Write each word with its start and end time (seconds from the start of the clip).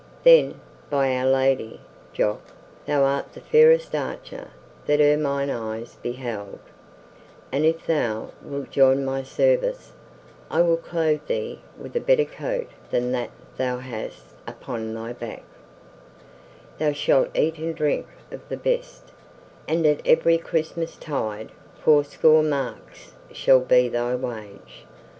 "Then, 0.23 0.59
by 0.89 1.15
Our 1.15 1.27
Lady, 1.27 1.79
Jock, 2.11 2.41
thou 2.87 3.03
art 3.03 3.33
the 3.33 3.39
fairest 3.39 3.93
archer 3.93 4.47
that 4.87 4.99
e'er 4.99 5.15
mine 5.15 5.51
eyes 5.51 5.95
beheld, 6.01 6.57
and 7.51 7.65
if 7.65 7.85
thou 7.85 8.31
wilt 8.41 8.71
join 8.71 9.05
my 9.05 9.21
service 9.21 9.91
I 10.49 10.63
will 10.63 10.77
clothe 10.77 11.23
thee 11.27 11.61
with 11.79 11.95
a 11.95 11.99
better 11.99 12.25
coat 12.25 12.71
than 12.89 13.11
that 13.11 13.29
thou 13.57 13.77
hast 13.77 14.23
upon 14.47 14.91
thy 14.95 15.13
back; 15.13 15.43
thou 16.79 16.93
shalt 16.93 17.29
eat 17.37 17.59
and 17.59 17.75
drink 17.75 18.07
of 18.31 18.41
the 18.49 18.57
best, 18.57 19.11
and 19.67 19.85
at 19.85 20.01
every 20.03 20.39
Christmastide 20.39 21.51
fourscore 21.79 22.41
marks 22.41 23.13
shall 23.31 23.59
be 23.59 23.87
thy 23.87 24.15
wage. 24.15 24.87